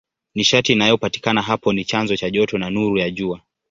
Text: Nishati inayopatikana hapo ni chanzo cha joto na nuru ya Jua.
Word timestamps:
Nishati 0.35 0.71
inayopatikana 0.73 1.41
hapo 1.41 1.73
ni 1.73 1.85
chanzo 1.85 2.17
cha 2.17 2.29
joto 2.29 2.57
na 2.57 2.69
nuru 2.69 2.97
ya 2.97 3.09
Jua. 3.09 3.41